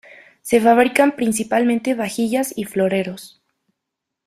Se 0.41 0.59
fabrican 0.59 1.15
principalmente 1.15 1.93
vajillas 1.93 2.57
y 2.57 2.63
floreros. 2.63 3.39